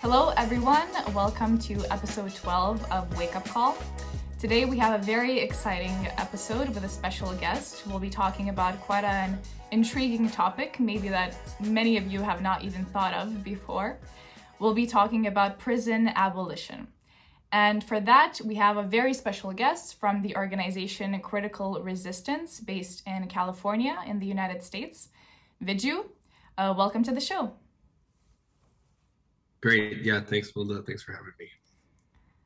[0.00, 0.88] Hello, everyone.
[1.14, 3.78] Welcome to episode 12 of Wake Up Call.
[4.38, 7.86] Today, we have a very exciting episode with a special guest.
[7.86, 9.38] We'll be talking about quite an
[9.70, 13.98] intriguing topic, maybe that many of you have not even thought of before.
[14.58, 16.88] We'll be talking about prison abolition.
[17.52, 23.02] And for that, we have a very special guest from the organization Critical Resistance, based
[23.06, 25.10] in California in the United States.
[25.62, 26.06] Viju,
[26.56, 27.52] uh, welcome to the show.
[29.60, 30.02] Great.
[30.02, 30.84] Yeah, thanks, Milda.
[30.84, 31.48] Thanks for having me.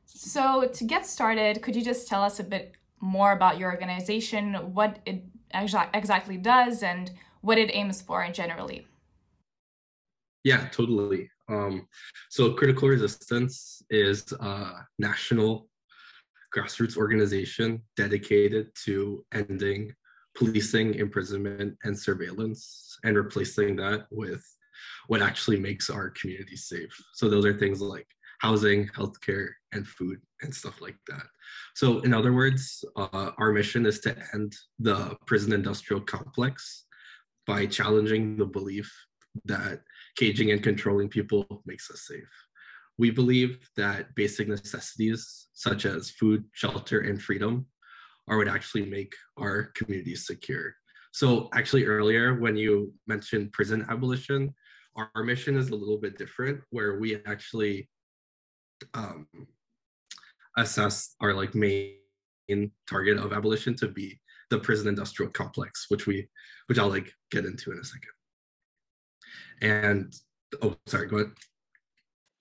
[0.05, 4.55] So, to get started, could you just tell us a bit more about your organization,
[4.73, 8.85] what it exactly does, and what it aims for generally?
[10.43, 11.29] Yeah, totally.
[11.49, 11.87] Um,
[12.29, 15.69] so, Critical Resistance is a national
[16.55, 19.93] grassroots organization dedicated to ending
[20.37, 24.43] policing, imprisonment, and surveillance, and replacing that with
[25.07, 26.95] what actually makes our community safe.
[27.13, 28.07] So those are things like
[28.39, 31.25] housing, healthcare, and food and stuff like that.
[31.75, 36.85] So in other words, uh, our mission is to end the prison industrial complex
[37.47, 38.93] by challenging the belief
[39.45, 39.81] that
[40.17, 42.29] caging and controlling people makes us safe.
[42.97, 47.67] We believe that basic necessities such as food, shelter, and freedom
[48.27, 50.73] are what actually make our communities secure.
[51.11, 54.53] So actually earlier when you mentioned prison abolition,
[54.95, 57.87] our mission is a little bit different where we actually
[58.93, 59.27] um,
[60.57, 64.19] assess our like main target of abolition to be
[64.49, 66.27] the prison industrial complex which we
[66.67, 68.09] which i'll like get into in a second
[69.61, 70.13] and
[70.61, 71.31] oh sorry go ahead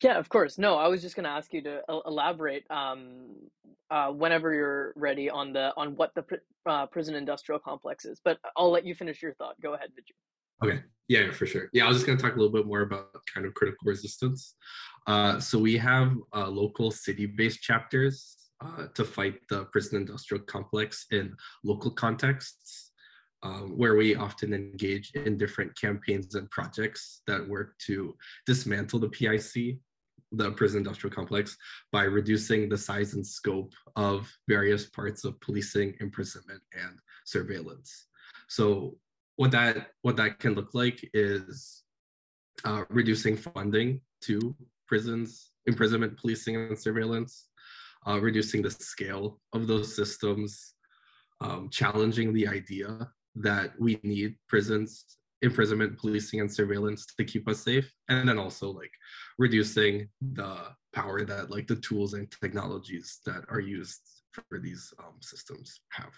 [0.02, 3.26] yeah of course no i was just going to ask you to elaborate um,
[3.90, 6.24] uh, whenever you're ready on the on what the
[6.66, 10.12] uh, prison industrial complex is but i'll let you finish your thought go ahead Viju.
[10.62, 10.80] Okay.
[11.08, 11.68] Yeah, for sure.
[11.72, 13.84] Yeah, I was just going to talk a little bit more about kind of critical
[13.84, 14.54] resistance.
[15.06, 21.06] Uh, so we have uh, local city-based chapters uh, to fight the prison industrial complex
[21.12, 22.85] in local contexts,
[23.46, 29.08] um, where we often engage in different campaigns and projects that work to dismantle the
[29.08, 29.78] PIC,
[30.32, 31.56] the prison industrial complex,
[31.92, 38.06] by reducing the size and scope of various parts of policing, imprisonment, and surveillance.
[38.48, 38.96] So
[39.36, 41.82] what that what that can look like is
[42.64, 44.56] uh, reducing funding to
[44.88, 47.46] prisons, imprisonment, policing, and surveillance,
[48.08, 50.74] uh, reducing the scale of those systems,
[51.40, 55.04] um, challenging the idea that we need prisons,
[55.42, 58.92] imprisonment, policing, and surveillance to keep us safe, and then also like
[59.38, 60.56] reducing the
[60.94, 64.00] power that like the tools and technologies that are used
[64.32, 66.12] for these um, systems have.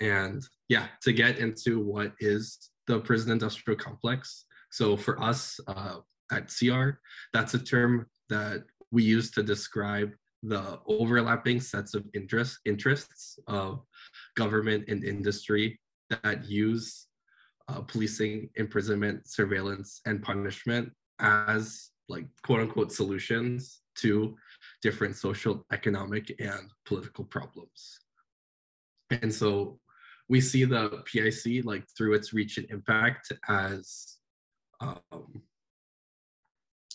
[0.00, 4.46] And yeah, to get into what is the prison industrial complex.
[4.70, 5.96] So for us uh,
[6.32, 6.90] at CR,
[7.32, 13.82] that's a term that we use to describe the overlapping sets of interest, interests of
[14.36, 15.78] government and industry
[16.10, 17.06] that use
[17.68, 20.90] uh, policing, imprisonment, surveillance, and punishment
[21.20, 24.36] as like quote unquote solutions to
[24.82, 28.00] different social, economic, and political problems.
[29.10, 29.78] And so
[30.28, 34.16] we see the PIC like through its reach and impact as
[34.80, 35.42] um,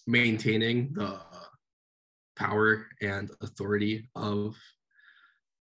[0.08, 1.20] maintaining the
[2.36, 4.56] power and authority of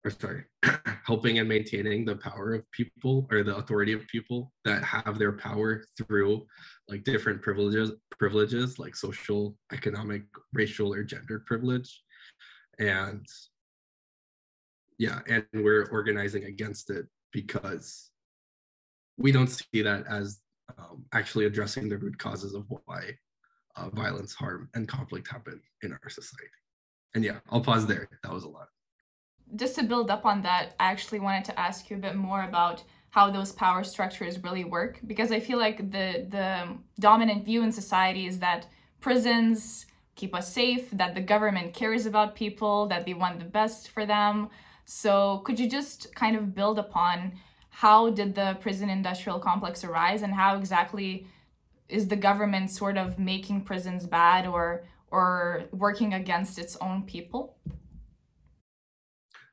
[0.06, 0.44] or sorry
[1.04, 5.32] helping and maintaining the power of people or the authority of people that have their
[5.32, 6.46] power through
[6.88, 10.22] like different privileges privileges like social economic
[10.52, 12.02] racial or gender privilege
[12.78, 13.26] and
[14.98, 18.10] yeah and we're organizing against it because
[19.18, 20.38] we don't see that as
[20.78, 23.10] um, actually addressing the root causes of why
[23.76, 26.50] uh, violence, harm, and conflict happen in our society.
[27.14, 28.08] And yeah, I'll pause there.
[28.22, 28.68] That was a lot.
[29.54, 32.42] Just to build up on that, I actually wanted to ask you a bit more
[32.42, 37.62] about how those power structures really work because I feel like the the dominant view
[37.62, 38.66] in society is that
[39.00, 43.90] prisons keep us safe, that the government cares about people, that they want the best
[43.90, 44.48] for them.
[44.84, 47.32] So could you just kind of build upon
[47.70, 51.26] how did the prison industrial complex arise and how exactly
[51.88, 57.56] is the government sort of making prisons bad or or working against its own people?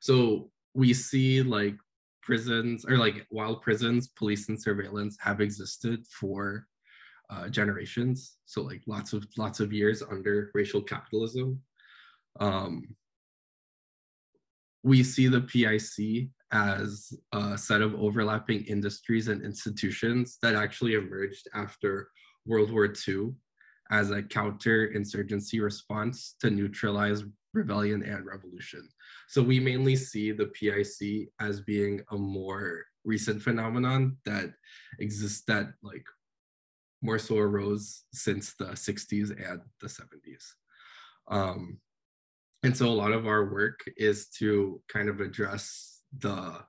[0.04, 1.78] So we see like
[2.22, 6.68] prisons or like while prisons, police and surveillance have existed for
[7.30, 8.36] uh, generations.
[8.46, 11.62] So like lots of lots of years under racial capitalism.
[12.42, 12.98] Um,
[14.84, 21.48] we see the PIC as a set of overlapping industries and institutions that actually emerged
[21.56, 22.10] after
[22.46, 23.36] World War II
[23.90, 27.24] as a counterinsurgency response to neutralize
[27.54, 28.88] rebellion and revolution.
[29.28, 34.54] So we mainly see the PIC as being a more recent phenomenon that
[35.00, 36.06] exists that like
[37.02, 40.46] more so arose since the 60s and the 70s.
[41.28, 41.78] Um,
[42.64, 46.60] and so a lot of our work is to kind of address the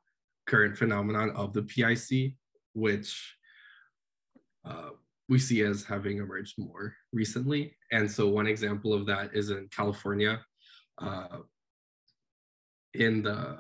[0.47, 2.35] current phenomenon of the PIC,
[2.75, 3.37] which
[4.65, 4.91] uh,
[5.29, 7.77] we see as having emerged more recently.
[7.93, 10.41] And so one example of that is in California.
[10.99, 11.38] Uh,
[12.94, 13.58] in the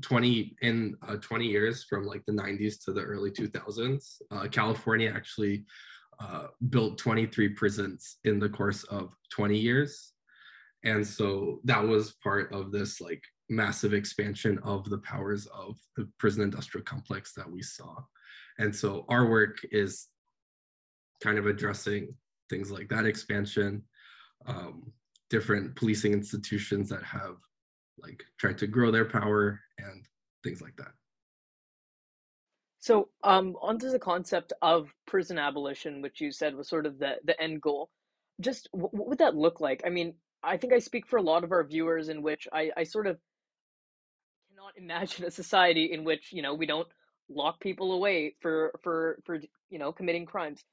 [0.00, 5.12] 20 in uh, 20 years from like the 90s to the early 2000s uh, california
[5.14, 5.64] actually
[6.20, 10.14] uh, built 23 prisons in the course of 20 years.
[10.84, 16.08] And so that was part of this like massive expansion of the powers of the
[16.18, 17.94] prison industrial complex that we saw.
[18.58, 20.08] And so our work is
[21.22, 22.14] kind of addressing
[22.50, 23.82] things like that expansion
[24.46, 24.92] um,
[25.30, 27.36] different policing institutions that have
[27.98, 30.04] like tried to grow their power and
[30.44, 30.92] things like that
[32.80, 37.16] So, um, onto the concept of prison abolition, which you said was sort of the
[37.24, 37.90] the end goal.
[38.40, 39.82] Just wh- what would that look like?
[39.84, 42.70] I mean, I think I speak for a lot of our viewers in which I,
[42.76, 43.18] I sort of
[44.50, 46.88] cannot imagine a society in which, you know, we don't
[47.28, 49.40] lock people away for for for
[49.70, 50.64] you know committing crimes.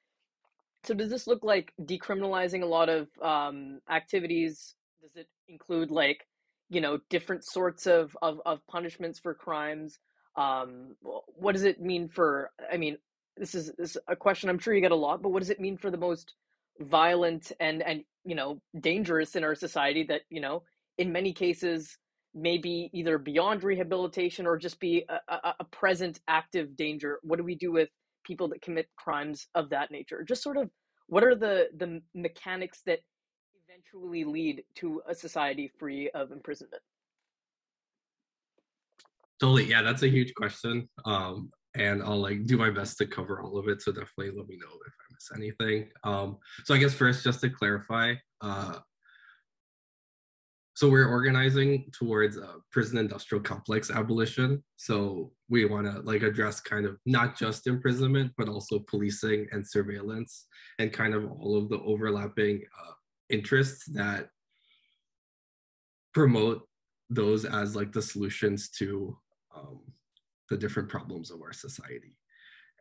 [0.86, 4.76] So does this look like decriminalizing a lot of um, activities?
[5.02, 6.28] Does it include like,
[6.70, 9.98] you know, different sorts of, of, of punishments for crimes?
[10.36, 12.98] Um, what does it mean for, I mean,
[13.38, 15.50] this is, this is a question I'm sure you get a lot, but what does
[15.50, 16.34] it mean for the most
[16.80, 20.64] violent and, and, you know, dangerous in our society that, you know,
[20.98, 21.98] in many cases
[22.34, 27.20] may be either beyond rehabilitation or just be a, a, a present active danger?
[27.24, 27.90] What do we do with
[28.26, 30.24] people that commit crimes of that nature?
[30.24, 30.70] Just sort of
[31.08, 33.00] what are the the mechanics that
[33.68, 36.82] eventually lead to a society free of imprisonment?
[39.40, 43.42] totally yeah that's a huge question um, and i'll like do my best to cover
[43.42, 46.78] all of it so definitely let me know if i miss anything um, so i
[46.78, 48.80] guess first just to clarify uh,
[50.76, 52.38] so we're organizing towards
[52.70, 54.62] prison industrial complex abolition.
[54.76, 59.66] So we want to like address kind of not just imprisonment but also policing and
[59.66, 62.92] surveillance and kind of all of the overlapping uh,
[63.30, 64.28] interests that
[66.14, 66.68] promote
[67.10, 69.18] those as like the solutions to
[69.56, 69.80] um,
[70.50, 72.18] the different problems of our society.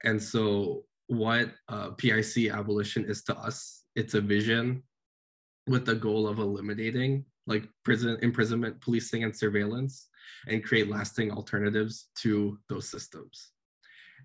[0.03, 4.83] And so what uh, pic abolition is to us it's a vision
[5.69, 10.09] with the goal of eliminating like prison imprisonment policing and surveillance
[10.49, 13.51] and create lasting alternatives to those systems.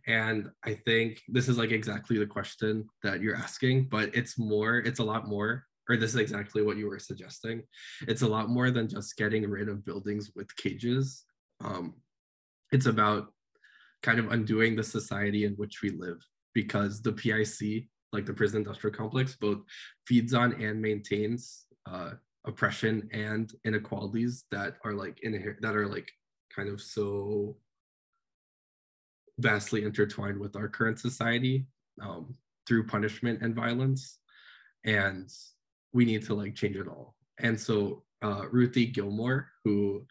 [0.08, 4.78] And i think this is like exactly the question that you're asking but it's more
[4.78, 7.64] it's a lot more or this is exactly what you were suggesting.
[8.08, 11.26] It's a lot more than just getting rid of buildings with cages.
[11.62, 11.96] Um,
[12.72, 13.34] it's about
[14.04, 16.20] kind of undoing the society in which we live
[16.54, 19.60] because the pic like the prison industrial complex both
[20.08, 22.12] feeds on and maintains uh,
[22.46, 26.12] oppression and inequalities that are like in that are like
[26.56, 27.56] kind of so
[29.40, 31.66] vastly intertwined with our current society
[32.02, 32.36] um,
[32.68, 34.20] through punishment and violence
[34.86, 35.30] and
[35.94, 37.16] we need to like change it all.
[37.40, 40.06] And so uh, ruthie gilmore who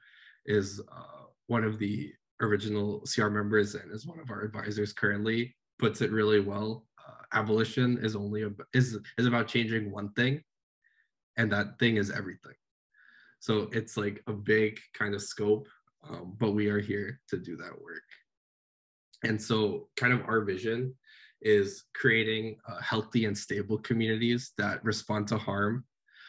[0.47, 5.55] is uh, one of the original cr members and is one of our advisors currently
[5.79, 6.87] puts it really well.
[6.99, 10.43] Uh, abolition is only a, is is about changing one thing
[11.39, 12.55] and that thing is everything.
[13.41, 15.69] So it's like a big kind of scope
[16.09, 18.03] um, but we are here to do that work.
[19.25, 20.95] And so kind of our vision
[21.41, 25.85] is creating uh, healthy and stable communities that respond to harm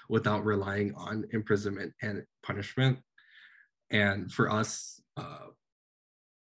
[0.08, 3.00] without relying on imprisonment and punishment.
[3.92, 5.48] And for us uh,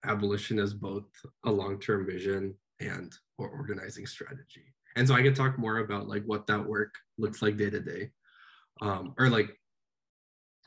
[0.04, 1.06] abolition is both
[1.46, 4.74] a long-term vision and or organizing strategy.
[4.96, 7.80] And so i could talk more about like what that work looks like day to
[7.80, 8.12] day
[8.82, 9.58] um, or like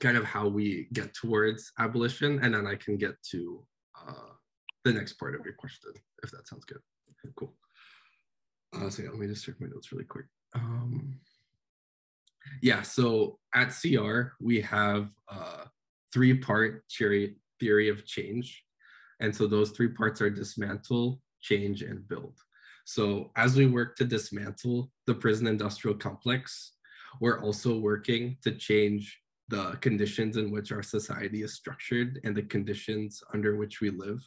[0.00, 3.65] kind of how we get towards abolition and then i can get to
[3.99, 4.33] uh,
[4.85, 5.91] the next part of your question
[6.23, 6.79] if that sounds good.
[7.37, 7.55] Cool.
[8.75, 10.27] Uh, so yeah, let me just check my notes really quick.
[10.55, 11.19] Um,
[12.62, 15.67] yeah so at cr we have a
[16.12, 18.65] three part theory theory of change.
[19.21, 22.38] And so those three parts are dismantle change and build.
[22.85, 26.75] So as we work to dismantle the prison industrial complex
[27.20, 32.42] we're also working to change the conditions in which our society is structured and the
[32.42, 34.22] conditions under which we live.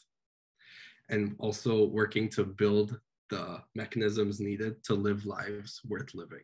[1.10, 6.44] And also working to build the mechanisms needed to live lives worth living.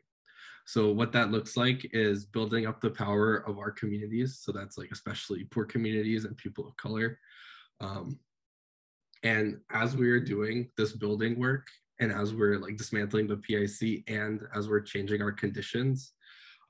[0.65, 4.39] So what that looks like is building up the power of our communities.
[4.41, 7.17] So that's like especially poor communities and people of color.
[7.79, 8.19] Um,
[9.23, 11.67] and as we are doing this building work
[11.99, 16.13] and as we're like dismantling the pic and as we're changing our conditions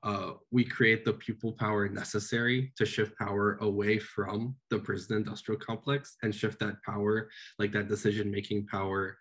[0.04, 5.60] uh, we create the people power necessary to shift power away from the prison industrial
[5.60, 7.28] complex and shift that power,
[7.58, 9.18] like that decision making power,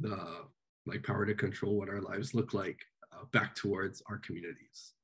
[0.00, 0.18] the
[0.86, 2.80] like power to control what our lives look like,
[3.12, 4.94] uh, back towards our communities.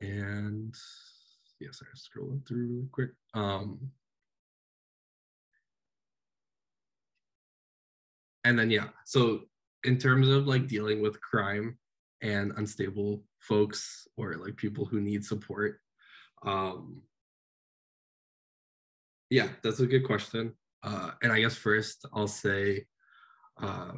[0.00, 0.74] And
[1.60, 3.10] yes, I'm scrolling through really quick.
[3.32, 3.92] Um,
[8.44, 9.42] and then yeah, so
[9.84, 11.78] in terms of like dealing with crime
[12.22, 15.78] and unstable folks or like people who need support.
[16.44, 17.02] Um
[19.30, 20.54] yeah that's a good question.
[20.82, 22.84] Uh and i guess first i'll say
[23.60, 23.92] uh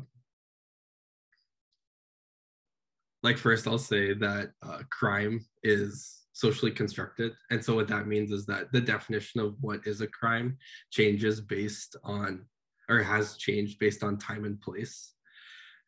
[3.23, 7.33] like first i'll say that uh, crime is socially constructed.
[7.51, 10.59] And so what that means is that the definition of what is a crime
[10.91, 12.45] changes based on
[12.89, 15.15] or has changed based on time and place.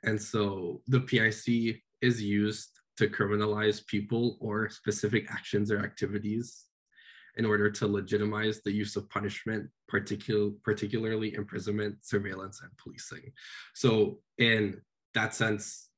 [0.04, 1.34] And so the pic
[2.02, 6.64] is used to criminalize people or specific actions or activities
[7.36, 13.30] in order to legitimize the use of punishment, particular, particularly imprisonment, surveillance, and policing.
[13.74, 14.80] So, in
[15.14, 15.88] that sense,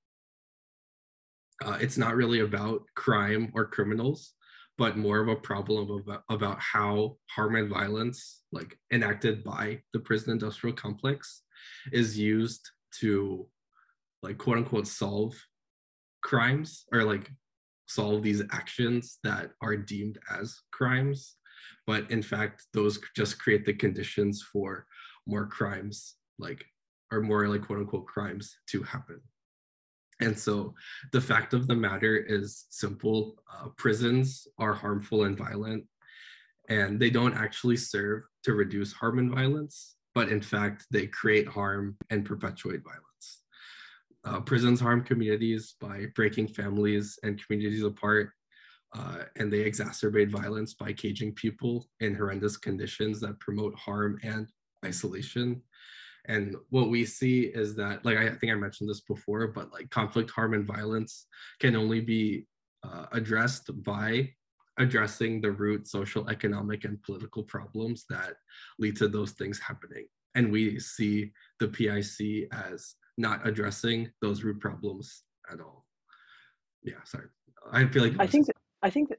[1.65, 4.35] uh, it's not really about crime or criminals,
[4.77, 10.01] but more of a problem about, about how harm and violence, like enacted by the
[10.01, 11.43] prison industrial complex,
[11.93, 12.69] is used
[13.01, 13.47] to,
[14.23, 15.35] like, quote unquote, solve
[16.23, 17.31] crimes or like
[17.87, 21.37] solve these actions that are deemed as crimes
[21.87, 24.87] but in fact those just create the conditions for
[25.27, 26.65] more crimes like
[27.11, 29.21] or more like quote unquote crimes to happen.
[30.21, 30.75] And so
[31.13, 35.85] the fact of the matter is simple uh, prisons are harmful and violent
[36.69, 41.47] and they don't actually serve to reduce harm and violence but in fact they create
[41.47, 43.08] harm and perpetuate violence
[44.25, 48.31] uh, prisons harm communities by breaking families and communities apart,
[48.97, 54.49] uh, and they exacerbate violence by caging people in horrendous conditions that promote harm and
[54.85, 55.63] isolation.
[56.27, 59.91] And what we see is that, like I think I mentioned this before, but like
[59.91, 61.27] conflict, harm, and violence
[61.59, 62.47] can only be
[62.83, 64.31] uh, addressed by
[64.79, 68.35] addressing the root social, economic, and political problems that
[68.79, 70.07] lead to those things happening.
[70.35, 75.85] And we see the PIC as not addressing those root problems at all.
[76.83, 77.27] Yeah, sorry.
[77.73, 79.19] I feel like I think that, I think that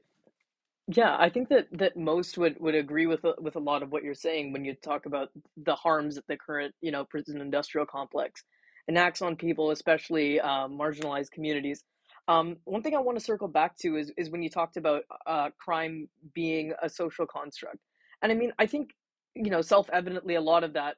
[0.92, 4.02] yeah, I think that that most would would agree with with a lot of what
[4.02, 7.86] you're saying when you talk about the harms that the current you know prison industrial
[7.86, 8.42] complex
[8.88, 11.84] enacts on people, especially uh, marginalized communities.
[12.26, 15.02] Um, one thing I want to circle back to is is when you talked about
[15.26, 17.78] uh, crime being a social construct,
[18.22, 18.90] and I mean I think
[19.34, 20.96] you know self evidently a lot of that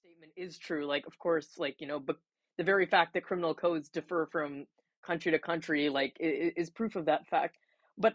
[0.00, 0.86] statement is true.
[0.86, 2.16] Like of course, like you know, but
[2.58, 4.66] the very fact that criminal codes differ from
[5.04, 7.56] country to country like is, proof of that fact.
[7.98, 8.14] But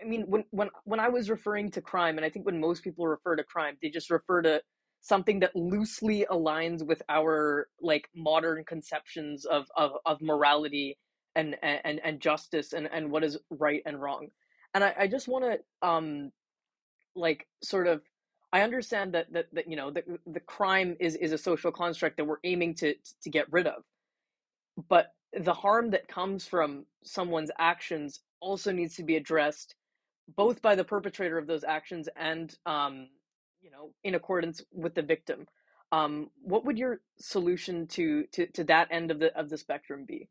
[0.00, 2.84] i mean when when when i was referring to crime and i think when most
[2.84, 4.60] people refer to crime they just refer to
[5.00, 10.98] something that loosely aligns with our like modern conceptions of of, of morality
[11.36, 14.28] and, and and justice and and what is right and wrong.
[14.74, 16.32] And i, I just want to um
[17.14, 18.02] like sort of
[18.56, 22.16] I understand that that, that you know the the crime is is a social construct
[22.16, 23.82] that we're aiming to to get rid of,
[24.88, 29.74] but the harm that comes from someone's actions also needs to be addressed,
[30.36, 33.08] both by the perpetrator of those actions and um,
[33.60, 35.46] you know in accordance with the victim.
[35.92, 40.06] Um, what would your solution to to to that end of the of the spectrum
[40.06, 40.30] be?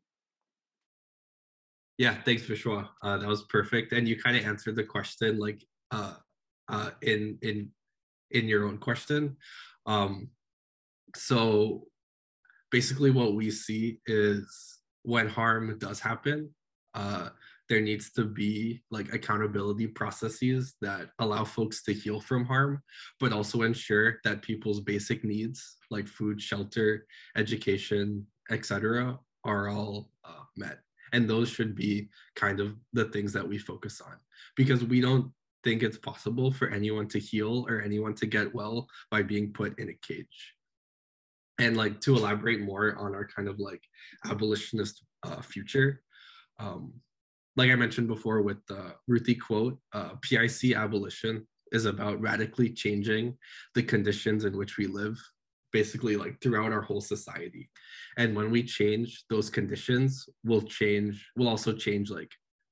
[1.96, 2.88] Yeah, thanks, Vishwa.
[3.04, 6.14] Uh, that was perfect, and you kind of answered the question like uh,
[6.68, 7.70] uh, in in
[8.30, 9.36] in your own question.
[9.86, 10.30] Um,
[11.14, 11.84] so
[12.70, 16.50] basically, what we see is when harm does happen,
[16.94, 17.28] uh,
[17.68, 22.82] there needs to be like accountability processes that allow folks to heal from harm,
[23.18, 27.06] but also ensure that people's basic needs like food, shelter,
[27.36, 30.78] education, etc., are all uh, met.
[31.12, 34.16] And those should be kind of the things that we focus on
[34.56, 35.30] because we don't
[35.66, 39.76] think it's possible for anyone to heal or anyone to get well by being put
[39.80, 40.54] in a cage.
[41.58, 43.82] And like to elaborate more on our kind of like
[44.30, 46.02] abolitionist uh, future,
[46.60, 46.92] um,
[47.56, 53.36] like I mentioned before with the Ruthie quote, uh, PIC abolition is about radically changing
[53.74, 55.18] the conditions in which we live,
[55.72, 57.70] basically like throughout our whole society.
[58.16, 62.30] And when we change those conditions, we'll change, we'll also change like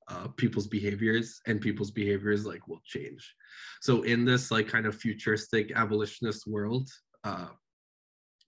[0.08, 3.34] uh, people's behaviors and people's behaviors like will change.
[3.80, 6.88] So in this like kind of futuristic abolitionist world,
[7.24, 7.48] uh,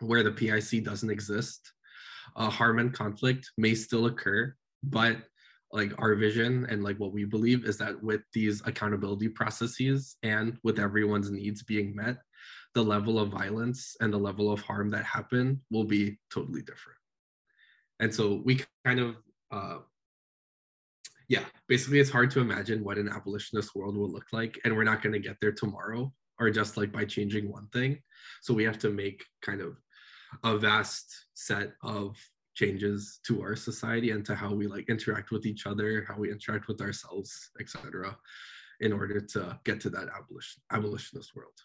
[0.00, 1.72] where the PIC doesn't exist,
[2.36, 5.16] uh, harm and conflict may still occur, but
[5.72, 10.58] like our vision and like what we believe is that with these accountability processes and
[10.62, 12.18] with everyone's needs being met,
[12.74, 16.98] the level of violence and the level of harm that happen will be totally different.
[18.00, 19.16] And so we kind of
[19.50, 19.78] uh,
[21.28, 24.58] yeah, basically it's hard to imagine what an abolitionist world will look like.
[24.64, 27.98] And we're not going to get there tomorrow or just like by changing one thing.
[28.42, 29.76] So we have to make kind of
[30.44, 32.16] a vast set of
[32.54, 36.30] changes to our society and to how we like interact with each other, how we
[36.30, 38.16] interact with ourselves, etc.,
[38.80, 41.58] in order to get to that abolition abolitionist world.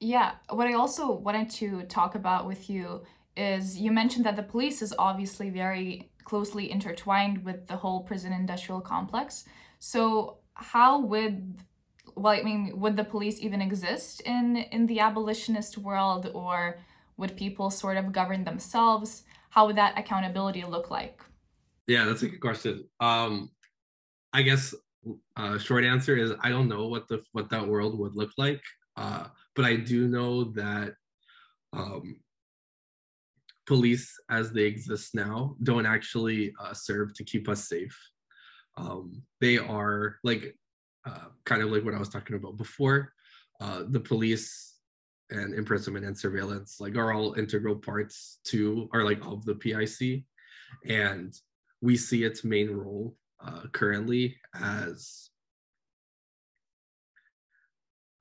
[0.00, 3.02] Yeah, what I also wanted to talk about with you
[3.36, 8.32] is you mentioned that the police is obviously very closely intertwined with the whole prison
[8.32, 9.44] industrial complex.
[9.78, 11.62] So how would
[12.14, 16.78] well I mean would the police even exist in in the abolitionist world or
[17.16, 19.22] would people sort of govern themselves?
[19.50, 21.22] How would that accountability look like?
[21.86, 22.88] Yeah, that's a good question.
[23.00, 23.50] Um
[24.32, 24.74] I guess
[25.36, 28.60] uh, short answer is I don't know what the what that world would look like.
[28.96, 30.94] Uh, but I do know that
[31.72, 32.16] um,
[33.66, 37.98] police as they exist now don't actually uh, serve to keep us safe.
[38.76, 40.56] Um, they are like
[41.06, 43.12] uh, kind of like what I was talking about before.
[43.60, 44.74] Uh, the police
[45.30, 50.24] and imprisonment and surveillance like are all integral parts to are like of the PIC,
[50.88, 51.34] and
[51.80, 55.30] we see its main role uh, currently as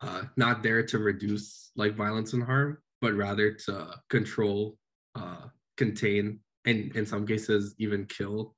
[0.02, 4.78] uh, not there to reduce like violence and harm, but rather to control
[5.16, 5.48] uh,
[5.78, 8.56] contain and in some cases even kill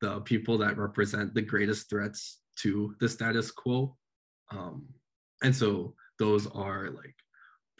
[0.00, 3.96] the people that represent the greatest threats to the status quo.
[4.50, 4.86] Um,
[5.42, 7.14] and so those are like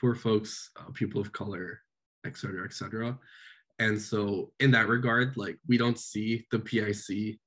[0.00, 1.80] poor folks uh, people of color
[2.26, 3.18] et cetera et cetera.
[3.78, 7.38] And so in that regard like we don't see the pic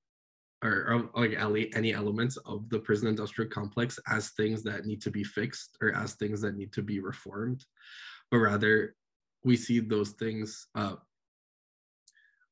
[0.63, 1.37] or, or like
[1.75, 5.95] any elements of the prison industrial complex as things that need to be fixed or
[5.95, 7.63] as things that need to be reformed
[8.31, 8.95] but rather
[9.43, 10.95] we see those things uh,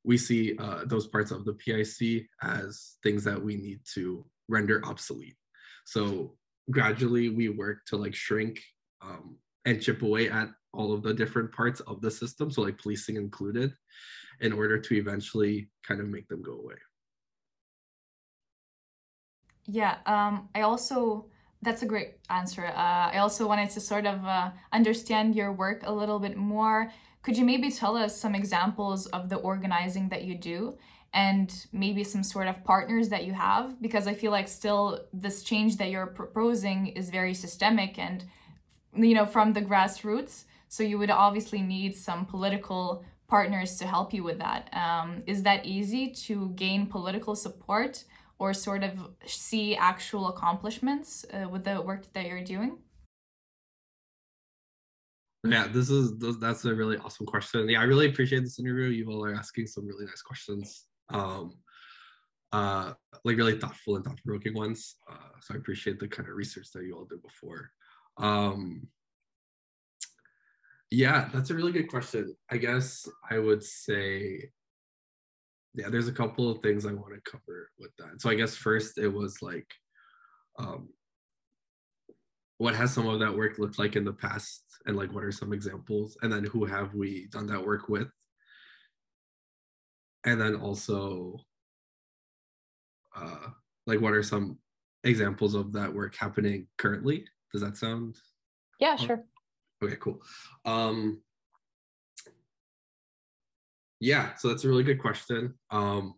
[0.06, 4.86] we see uh, those parts of the PIC as things that we need to render
[4.86, 5.36] obsolete.
[5.86, 6.36] So
[6.70, 8.62] gradually we work to like shrink
[9.02, 12.78] um, and chip away at all of the different parts of the system, so like
[12.78, 13.74] policing included,
[14.42, 16.76] in order to eventually kind of make them go away.
[19.68, 21.26] Yeah, um, I also
[21.66, 22.66] that's a great answer.
[22.66, 26.92] Uh, I also wanted to sort of uh, understand your work a little bit more
[27.26, 30.78] could you maybe tell us some examples of the organizing that you do
[31.12, 33.82] and maybe some sort of partners that you have?
[33.82, 38.24] Because I feel like still this change that you're proposing is very systemic and,
[38.96, 40.44] you know, from the grassroots.
[40.68, 44.70] So you would obviously need some political partners to help you with that.
[44.72, 48.04] Um, is that easy to gain political support
[48.38, 48.92] or sort of
[49.26, 52.78] see actual accomplishments uh, with the work that you're doing?
[55.48, 57.70] Yeah, this is that's a really awesome question.
[57.70, 58.88] Yeah, I really appreciate this interview.
[58.88, 60.86] You all are asking some really nice questions.
[61.10, 61.54] Um,
[62.52, 62.94] uh,
[63.24, 64.96] like really thoughtful and thought-provoking ones.
[65.10, 67.70] Uh, so I appreciate the kind of research that you all did before.
[68.18, 68.88] Um,
[70.90, 72.36] yeah, that's a really good question.
[72.50, 74.52] I guess I would say,
[75.76, 78.22] yeah, there's a couple of things I want to cover with that.
[78.22, 79.68] So I guess first it was like,
[80.58, 80.90] um,
[82.58, 84.64] what has some of that work looked like in the past?
[84.86, 86.18] And like what are some examples?
[86.22, 88.08] And then who have we done that work with?
[90.26, 91.40] And then also
[93.16, 93.50] uh
[93.86, 94.58] like what are some
[95.04, 97.26] examples of that work happening currently?
[97.52, 98.16] Does that sound
[98.80, 99.24] yeah sure.
[99.84, 100.22] Okay cool.
[100.64, 101.22] Um
[104.06, 106.16] yeah so that's a really good question um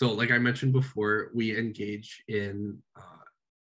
[0.00, 3.24] So, like I mentioned before, we engage in uh,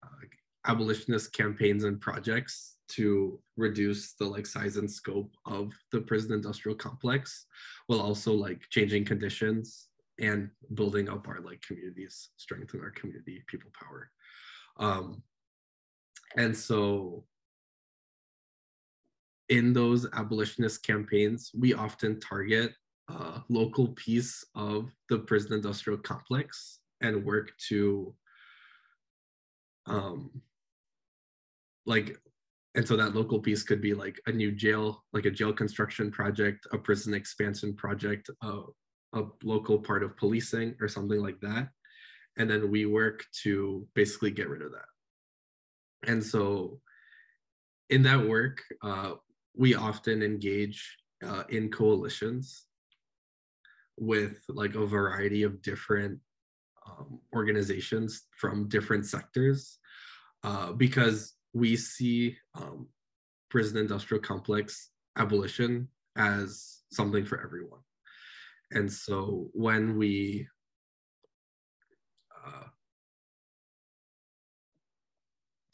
[0.03, 0.25] uh,
[0.65, 6.75] abolitionist campaigns and projects to reduce the like size and scope of the prison industrial
[6.75, 7.45] complex,
[7.85, 9.87] while also like changing conditions
[10.19, 14.11] and building up our like communities, strengthen our community people power.
[14.75, 15.23] Um,
[16.35, 17.23] and so
[19.49, 22.73] in those abolitionist campaigns, we often target
[23.09, 28.13] uh, local piece of the prison industrial complex and work to
[29.85, 30.41] um
[31.85, 32.17] like
[32.75, 36.11] and so that local piece could be like a new jail like a jail construction
[36.11, 38.61] project a prison expansion project a,
[39.13, 41.69] a local part of policing or something like that.
[42.37, 46.09] And then we work to basically get rid of that.
[46.09, 46.79] And so
[47.89, 49.13] in that work uh,
[49.57, 52.65] we often engage uh, in coalitions
[53.97, 56.19] with like a variety of different
[56.87, 59.79] um, organizations from different sectors
[60.43, 62.87] uh, because we see um,
[63.49, 67.79] prison industrial complex abolition as something for everyone.
[68.71, 70.47] And so when we
[72.45, 72.63] uh,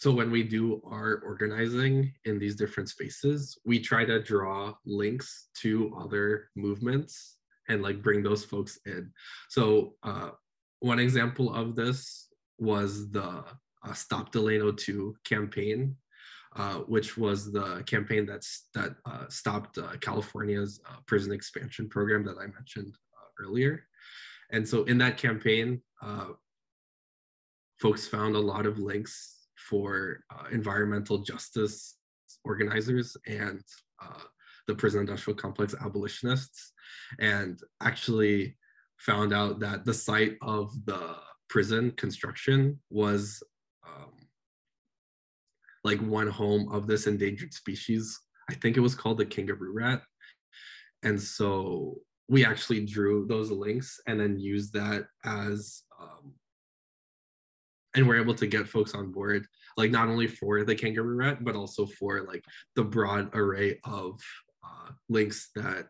[0.04, 5.48] so when we do our organizing in these different spaces, we try to draw links
[5.62, 7.38] to other movements
[7.70, 9.13] and like bring those folks in.
[9.48, 10.32] So uh,
[10.82, 12.28] one example of this
[12.60, 13.46] was the
[13.86, 15.96] uh, Stop Delano 2 campaign,
[16.58, 22.26] uh, which was the campaign that's, that uh, stopped uh, California's uh, prison expansion program
[22.26, 23.86] that I mentioned uh, earlier.
[24.52, 25.82] And so in that campaign,
[27.80, 30.19] folks found a lot of links for
[30.52, 31.97] environmental justice
[32.45, 33.62] organizers and
[34.67, 36.71] the prison industrial complex abolitionists
[37.19, 38.58] and actually
[38.97, 41.15] found out that the site of the
[41.49, 43.43] prison construction was
[43.86, 44.12] um,
[45.84, 48.19] like one home of this endangered species.
[48.49, 50.02] I think it was called the kangaroo rat.
[51.04, 51.97] And so
[52.30, 56.34] we actually drew those links and then used that as, um,
[57.95, 59.45] and we're able to get folks on board,
[59.78, 62.44] like not only for the kangaroo rat, but also for like
[62.76, 64.20] the broad array of
[64.64, 65.88] uh, links that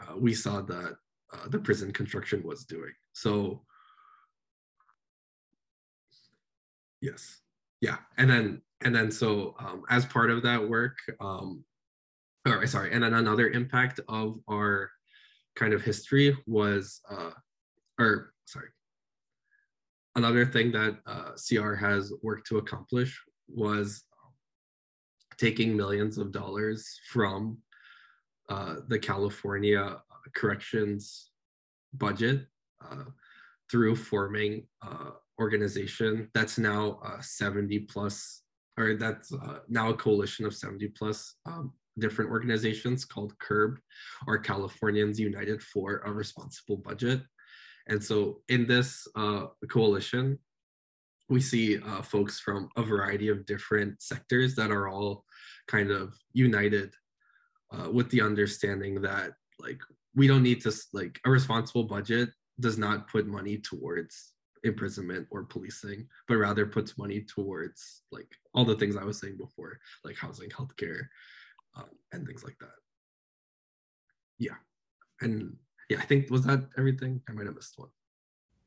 [0.00, 0.96] uh, we saw that
[1.32, 2.92] uh, the prison construction was doing.
[3.12, 3.62] So
[7.00, 7.40] yes,
[7.80, 11.64] yeah, and then and then so um, as part of that work, um,
[12.46, 14.90] or sorry, and then another impact of our
[15.56, 17.30] kind of history was, uh,
[17.98, 18.68] or sorry,
[20.16, 24.04] another thing that uh, CR has worked to accomplish was
[25.38, 27.58] taking millions of dollars from
[28.48, 29.96] uh, the California
[30.34, 31.30] corrections
[31.94, 32.46] budget
[32.84, 33.04] uh,
[33.70, 38.42] through forming uh, organization that's now uh, 70 plus,
[38.78, 43.76] or that's uh, now a coalition of 70 plus um, different organizations called CURB,
[44.26, 47.22] or Californians United for a Responsible Budget.
[47.88, 50.38] And so in this uh, coalition,
[51.28, 55.24] we see uh, folks from a variety of different sectors that are all
[55.68, 56.92] kind of united
[57.72, 59.80] uh, with the understanding that like
[60.14, 64.32] we don't need to like a responsible budget does not put money towards
[64.64, 69.36] imprisonment or policing, but rather puts money towards like all the things I was saying
[69.38, 71.04] before, like housing, healthcare,
[71.76, 72.68] um, and things like that.
[74.38, 74.56] Yeah,
[75.20, 75.56] and
[75.90, 77.20] yeah, I think was that everything?
[77.28, 77.88] I might have missed one.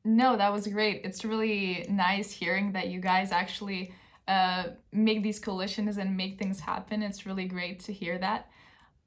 [0.04, 1.00] No, that was great.
[1.04, 3.94] It's really nice hearing that you guys actually
[4.28, 7.02] uh, make these coalitions and make things happen.
[7.02, 8.50] It's really great to hear that.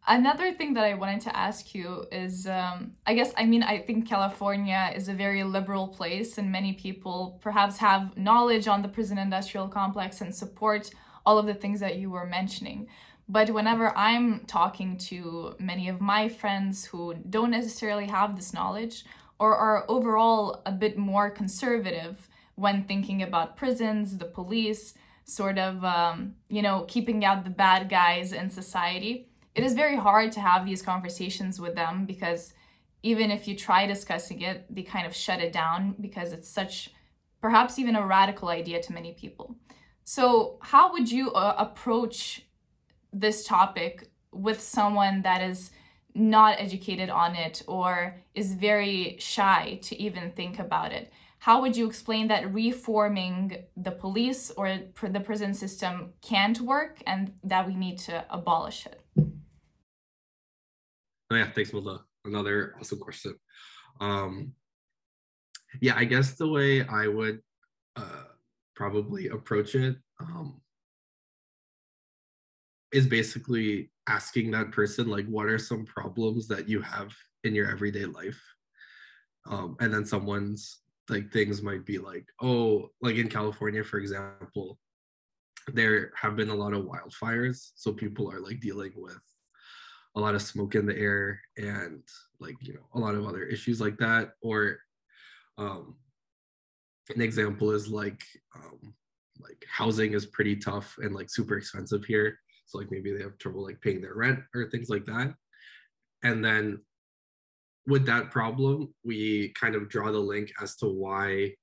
[0.08, 3.78] Another thing that I wanted to ask you is um, I guess, I mean, I
[3.78, 8.88] think California is a very liberal place, and many people perhaps have knowledge on the
[8.88, 10.90] prison industrial complex and support
[11.26, 12.88] all of the things that you were mentioning.
[13.30, 19.06] But whenever I'm talking to many of my friends who don't necessarily have this knowledge
[19.40, 24.94] or are overall a bit more conservative when thinking about prisons, the police,
[25.26, 29.98] sort of, um, you know, keeping out the bad guys in society it is very
[29.98, 32.54] hard to have these conversations with them because
[33.02, 36.92] even if you try discussing it, they kind of shut it down because it's such,
[37.42, 39.56] perhaps even a radical idea to many people.
[40.04, 42.46] So, how would you uh, approach
[43.14, 45.72] this topic with someone that is
[46.14, 51.12] not educated on it or is very shy to even think about it?
[51.40, 57.34] How would you explain that reforming the police or the prison system can't work and
[57.44, 59.02] that we need to abolish it?
[61.30, 62.02] Oh yeah, thanks, Milda.
[62.26, 63.36] Another awesome question.
[64.00, 64.54] Um,
[65.82, 67.42] yeah, I guess the way I would
[67.96, 68.24] uh,
[68.76, 70.60] probably approach it um,
[72.94, 77.70] is basically asking that person like, what are some problems that you have in your
[77.70, 78.42] everyday life?
[79.50, 84.78] Um, and then someone's like things might be like, oh, like in California, for example,
[85.74, 89.20] there have been a lot of wildfires, so people are like dealing with
[90.16, 92.02] a lot of smoke in the air and
[92.40, 94.32] like you know a lot of other issues like that.
[94.42, 94.80] Or
[95.58, 95.96] um,
[97.14, 98.22] an example is like
[98.56, 98.94] um,
[99.40, 103.38] like housing is pretty tough and like super expensive here so like maybe they have
[103.38, 105.34] trouble like paying their rent or things like that.
[106.24, 106.80] And then
[107.88, 111.54] with that problem we kind of draw the link as to why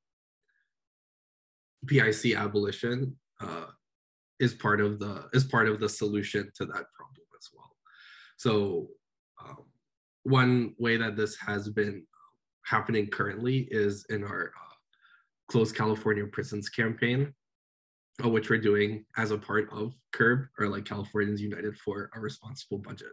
[1.86, 3.66] pic abolition uh,
[4.40, 7.76] is part of the is part of the solution to that problem as well.
[8.38, 8.88] So
[9.42, 9.64] um,
[10.22, 12.04] one way that this has been
[12.64, 14.74] happening currently is in our uh,
[15.50, 17.32] close california prisons campaign
[18.22, 22.20] uh, which we're doing as a part of CURB or like Californians United for a
[22.20, 23.12] Responsible Budget.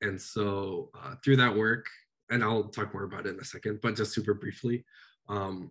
[0.00, 1.86] And so uh, through that work,
[2.30, 4.84] and I'll talk more about it in a second, but just super briefly,
[5.28, 5.70] um,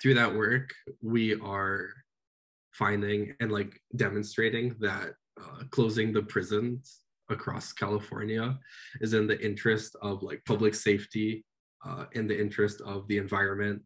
[0.00, 0.70] through that work,
[1.02, 1.90] we are
[2.72, 7.00] finding and like demonstrating that uh, closing the prisons
[7.30, 8.58] across California
[9.00, 11.44] is in the interest of like public safety,
[11.86, 13.82] uh, in the interest of the environment,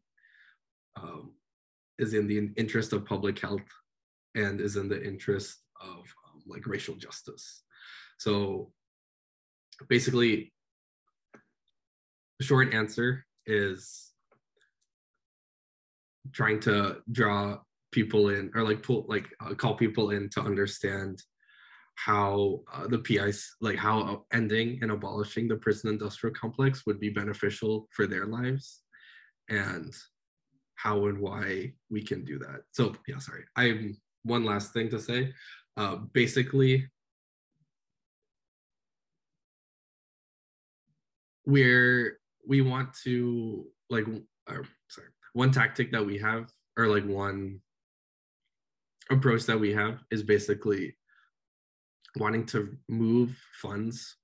[0.96, 1.32] um,
[1.98, 3.62] is in the interest of public health
[4.34, 7.62] and is in the interest of um, like racial justice.
[8.18, 8.72] So
[9.88, 10.52] basically,
[12.38, 14.12] the short answer is
[16.32, 17.58] trying to draw
[17.92, 21.22] people in or like pull like uh, call people in to understand
[21.96, 27.10] how uh, the PIs like how ending and abolishing the prison industrial complex would be
[27.10, 28.82] beneficial for their lives
[29.48, 29.94] and
[30.76, 32.62] how and why we can do that.
[32.72, 33.44] So yeah, sorry.
[33.56, 33.78] I have
[34.22, 35.32] one last thing to say.
[35.76, 36.88] Uh, basically,
[41.46, 44.06] we're we want to like
[44.48, 47.60] or, sorry one tactic that we have or like one
[49.10, 50.96] approach that we have is basically
[52.16, 54.16] wanting to move funds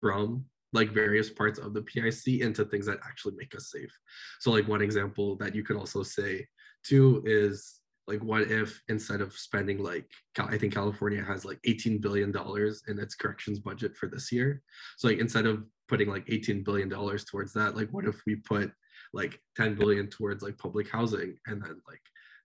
[0.00, 3.92] from like various parts of the PIC into things that actually make us safe.
[4.40, 6.46] So like one example that you could also say
[6.84, 11.98] too is like what if instead of spending like I think California has like 18
[11.98, 14.62] billion dollars in its corrections budget for this year.
[14.96, 18.36] So like instead of putting like 18 billion dollars towards that, like what if we
[18.36, 18.72] put
[19.12, 22.00] like 10 billion towards like public housing and then like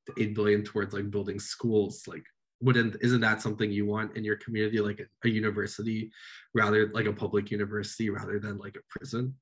[0.05, 2.23] the 8 billion towards like building schools like
[2.61, 6.11] wouldn't isn't that something you want in your community like a, a university
[6.53, 9.35] rather like a public university rather than like a prison?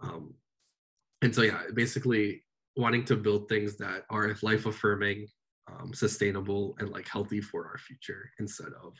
[0.00, 0.34] Um,
[1.22, 2.44] and so yeah basically
[2.76, 5.26] wanting to build things that are life affirming
[5.70, 8.94] um, sustainable and like healthy for our future instead of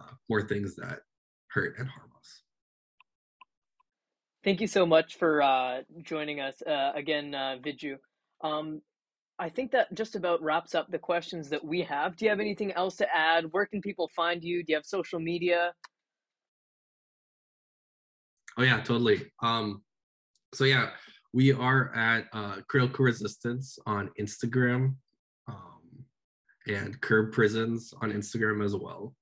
[0.00, 1.00] uh, more things that
[1.48, 2.42] hurt and harm us.
[4.44, 7.96] Thank you so much for uh, joining us uh, again uh, Viju.
[8.42, 8.80] Um,
[9.38, 12.16] I think that just about wraps up the questions that we have.
[12.16, 13.44] Do you have anything else to add?
[13.52, 14.62] Where can people find you?
[14.62, 15.74] Do you have social media?
[18.56, 19.30] Oh yeah, totally.
[19.42, 19.82] Um,
[20.54, 20.90] so yeah,
[21.34, 24.94] we are at uh, Critical Resistance on Instagram,
[25.48, 26.04] um,
[26.66, 29.14] and CURB Prisons on Instagram as well.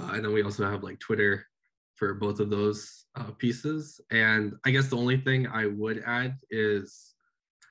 [0.00, 1.46] Uh, and then we also have like Twitter
[1.94, 4.00] for both of those uh, pieces.
[4.10, 7.13] And I guess the only thing I would add is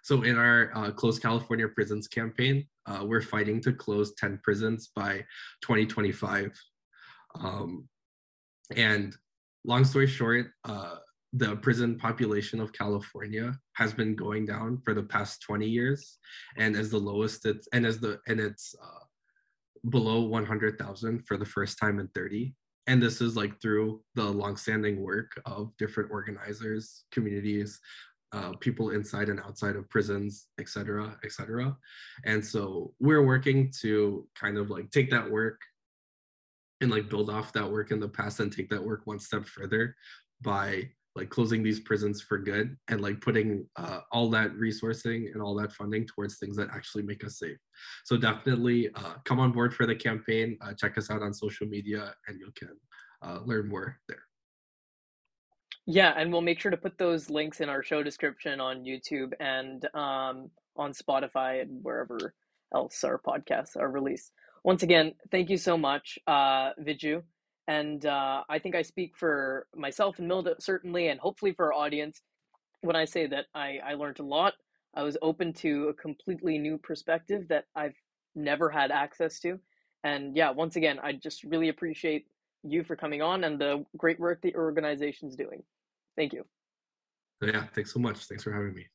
[0.04, 4.92] so in our uh, Close California Prisons campaign, uh, we're fighting to close 10 prisons
[4.94, 5.24] by
[5.62, 6.52] 2025.
[7.40, 7.88] Um,
[8.76, 9.16] and
[9.64, 10.96] long story short, uh,
[11.32, 16.20] the prison population of California has been going down for the past 20 years,
[16.58, 19.06] and as the lowest it's and as the and it's uh,
[19.90, 22.54] below 100,000 for the first time in 30.
[22.88, 27.80] And this is like through the longstanding work of different organizers, communities,
[28.34, 31.76] uh, people inside and outside of prisons, et cetera, et cetera.
[32.26, 35.62] And so we're working to kind of like take that work
[36.82, 39.46] and like build off that work in the past and take that work one step
[39.46, 39.96] further
[40.42, 45.42] by like closing these prisons for good and like putting uh, all that resourcing and
[45.44, 47.58] all that funding towards things that actually make us safe.
[48.04, 50.58] So definitely uh, come on board for the campaign.
[50.60, 52.76] Uh, check us out on social media and you can
[53.22, 54.24] uh, learn more there.
[55.88, 59.34] Yeah, and we'll make sure to put those links in our show description on YouTube
[59.42, 62.36] and um, on Spotify and wherever
[62.74, 64.32] else our podcasts are released.
[64.64, 67.24] Once again, thank you so much, uh, Viju.
[67.68, 71.74] And uh, I think I speak for myself and Milda, certainly, and hopefully for our
[71.84, 72.22] audience,
[72.82, 74.56] when I say that I, I learned a lot.
[74.96, 77.96] I was open to a completely new perspective that I've
[78.36, 79.60] never had access to.
[80.04, 82.28] And yeah, once again, I just really appreciate
[82.64, 85.64] you for coming on and the great work the organization's doing.
[86.16, 86.46] Thank you.
[87.42, 88.26] Yeah, thanks so much.
[88.26, 88.86] Thanks for having me.